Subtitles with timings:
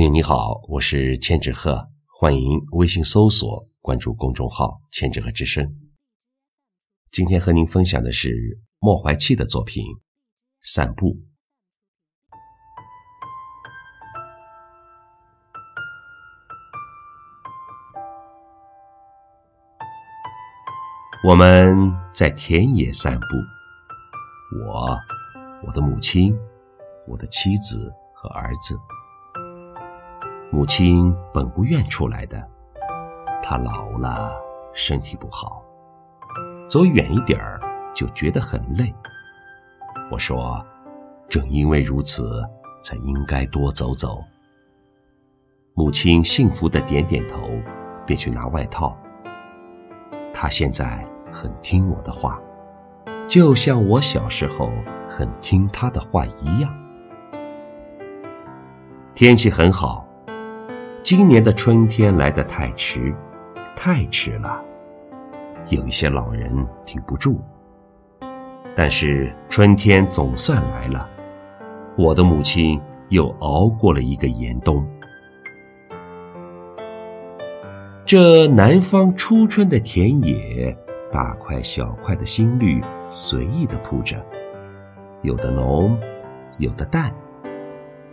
[0.00, 1.86] 朋友你好，我是千纸鹤，
[2.18, 5.62] 欢迎微信搜索关注公众号“千纸鹤之声”。
[7.12, 9.84] 今天和您分享的是莫怀戚的作品
[10.62, 11.08] 《散步》。
[21.28, 21.76] 我们
[22.14, 23.26] 在田野散步，
[24.64, 24.98] 我、
[25.66, 26.34] 我的母亲、
[27.06, 28.78] 我的妻子和儿子。
[30.52, 32.44] 母亲本不愿出来的，
[33.40, 34.32] 她老了，
[34.74, 35.62] 身体不好，
[36.68, 37.60] 走远一点儿
[37.94, 38.92] 就觉得很累。
[40.10, 40.60] 我说，
[41.28, 42.44] 正因为如此，
[42.82, 44.24] 才应该多走走。
[45.74, 47.38] 母亲幸福的点点头，
[48.04, 48.98] 便去拿外套。
[50.34, 52.40] 她现在很听我的话，
[53.28, 54.68] 就像我小时候
[55.08, 56.76] 很听她的话一样。
[59.14, 60.04] 天气很好。
[61.02, 63.12] 今年的春天来得太迟，
[63.74, 64.62] 太迟了，
[65.68, 66.52] 有一些老人
[66.84, 67.40] 挺不住。
[68.76, 71.08] 但是春天总算来了，
[71.96, 74.86] 我的母亲又熬过了一个严冬。
[78.04, 80.76] 这南方初春的田野，
[81.10, 84.16] 大块小块的新绿随意的铺着，
[85.22, 85.98] 有的浓，
[86.58, 87.12] 有的淡，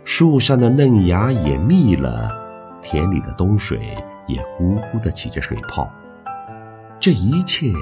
[0.04, 2.47] 树上的嫩芽也密了。
[2.82, 5.90] 田里的冬水也呼呼的起着水泡，
[7.00, 7.72] 这一切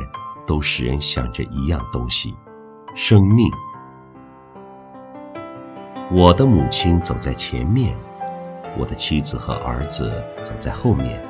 [0.47, 2.34] 都使人想着一样东西：
[2.94, 3.50] 生命。
[6.11, 7.94] 我的母亲走在前面，
[8.78, 11.20] 我的妻子和儿子走在后面。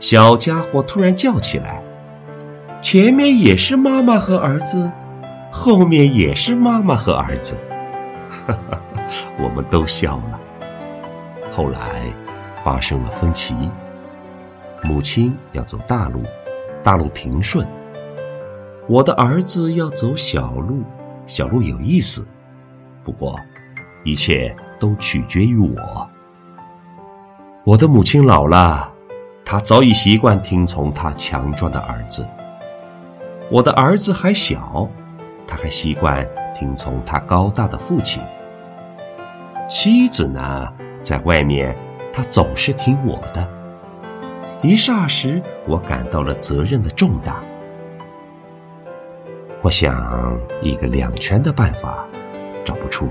[0.00, 1.82] 小家伙突然叫起来
[2.82, 4.90] ：“前面也是妈妈和儿子，
[5.50, 7.56] 后面也是妈妈和儿子。”
[8.46, 8.80] 哈哈，
[9.38, 10.40] 我们都笑了。
[11.50, 12.12] 后来。
[12.68, 13.54] 发生了分歧，
[14.84, 16.22] 母亲要走大路，
[16.82, 17.64] 大路平顺；
[18.86, 20.82] 我的儿子要走小路，
[21.24, 22.28] 小路有意思。
[23.02, 23.40] 不过，
[24.04, 26.10] 一切都取决于我。
[27.64, 28.92] 我的母亲老了，
[29.46, 32.22] 她早已习惯听从她强壮的儿子；
[33.50, 34.86] 我的儿子还小，
[35.46, 36.22] 他还习惯
[36.54, 38.22] 听从他高大的父亲。
[39.66, 40.70] 妻子呢，
[41.02, 41.74] 在外面。
[42.18, 43.48] 他总是听我的。
[44.60, 47.40] 一霎时，我感到了责任的重大。
[49.62, 52.04] 我想一个两全的办法，
[52.64, 53.08] 找不出。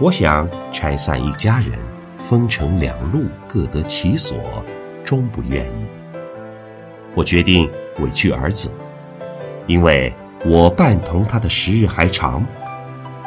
[0.00, 1.78] 我想拆散一家人，
[2.20, 4.38] 分成两路，各得其所，
[5.04, 5.86] 终不愿意。
[7.14, 8.72] 我决定委屈儿子，
[9.66, 10.10] 因为
[10.46, 12.42] 我伴同他的时日还长。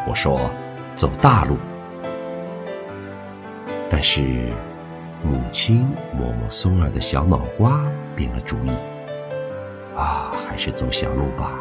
[0.07, 0.49] 我说，
[0.95, 1.55] 走大路。
[3.89, 4.53] 但是，
[5.23, 7.81] 母亲摸摸孙儿的小脑瓜，
[8.15, 8.69] 变了主意。
[9.97, 11.59] 啊，还是走小路吧。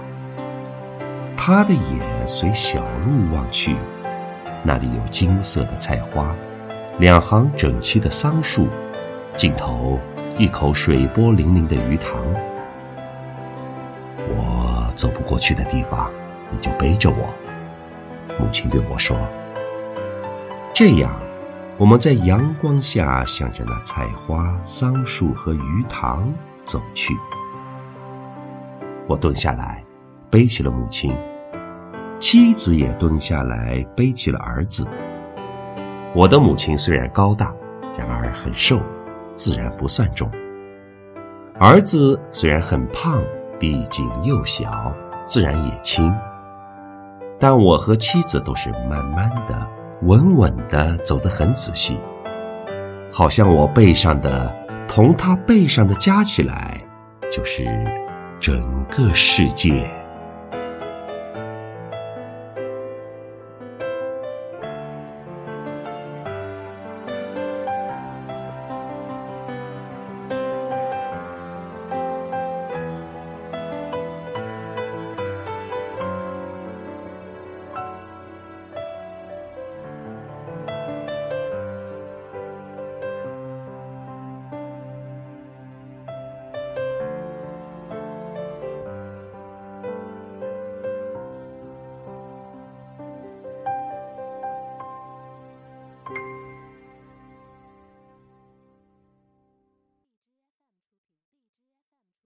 [1.36, 3.74] 他的眼随小路望去，
[4.62, 6.34] 那里有金色的菜花，
[6.98, 8.68] 两行整齐的桑树，
[9.34, 9.98] 尽头
[10.36, 12.12] 一口水波粼粼的鱼塘。
[14.28, 16.10] 我走不过去的地方，
[16.50, 17.34] 你就背着我。
[18.38, 19.16] 母亲对我说
[20.74, 21.10] ：“这样。”
[21.78, 26.28] 我们在阳光下，向着那菜花、桑树和鱼塘
[26.64, 27.16] 走去。
[29.06, 29.84] 我蹲下来，
[30.28, 31.12] 背起了母亲；
[32.18, 34.84] 妻子也蹲下来，背起了儿子。
[36.16, 37.54] 我的母亲虽然高大，
[37.96, 38.80] 然而很瘦，
[39.32, 40.28] 自然不算重；
[41.60, 43.22] 儿子虽然很胖，
[43.56, 44.92] 毕竟又小，
[45.24, 46.12] 自然也轻。
[47.38, 49.77] 但我和妻子都是慢慢的。
[50.02, 51.98] 稳稳的走得很仔细，
[53.12, 54.54] 好像我背上的
[54.86, 56.80] 同他背上的加起来，
[57.32, 57.64] 就是
[58.38, 59.90] 整个世界。